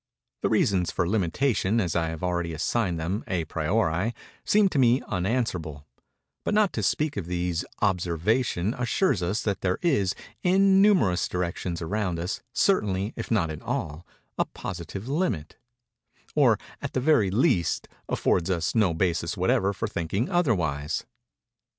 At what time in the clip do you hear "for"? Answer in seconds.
0.89-1.07, 19.71-19.87